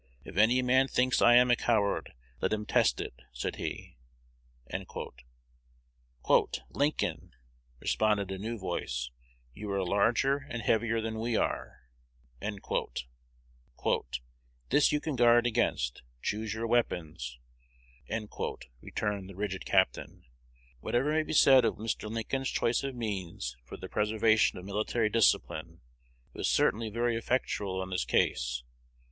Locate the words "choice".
22.49-22.83